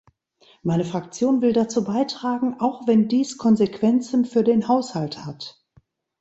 Meine 0.63 0.83
Fraktion 0.83 1.43
will 1.43 1.53
dazu 1.53 1.83
beitragen, 1.83 2.55
auch 2.59 2.87
wenn 2.87 3.07
dies 3.07 3.37
Konsequenzen 3.37 4.25
für 4.25 4.43
den 4.43 4.67
Haushalt 4.67 5.27
hat. 5.27 5.63